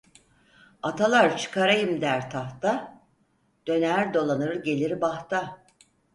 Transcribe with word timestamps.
Atalar 0.83 1.37
çıkarayım 1.37 2.01
der 2.01 2.31
tahta, 2.31 3.01
döner 3.67 4.13
dolanır 4.13 4.55
gelir 4.63 5.01
bahta. 5.01 5.63